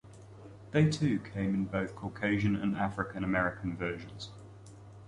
They 0.71 0.89
too 0.89 1.19
came 1.19 1.53
in 1.53 1.65
both 1.65 1.95
Caucasian 1.95 2.55
and 2.55 2.75
African 2.75 3.23
American 3.23 3.77
versions. 3.77 4.31